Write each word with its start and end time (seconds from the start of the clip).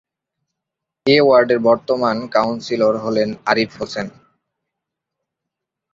এ 1.05 1.17
ওয়ার্ডের 1.21 1.59
বর্তমান 1.59 2.17
কাউন্সিলর 2.27 2.93
হলেন 2.97 3.29
আরিফ 3.45 3.71
হোসেন। 3.79 4.07